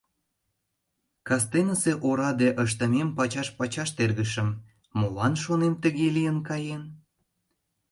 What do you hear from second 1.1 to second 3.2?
Кастенысе ораде ыштымем